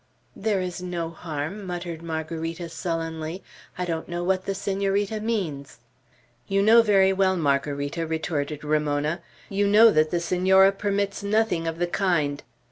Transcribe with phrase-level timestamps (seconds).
[0.35, 3.43] "There is no harm," muttered Margarita, sullenly.
[3.77, 5.77] "I don't know what the Senorita means."
[6.47, 9.21] "You know very well, Margarita," retorted Ramona.
[9.47, 12.41] "You know that the Senora permits nothing of the kind.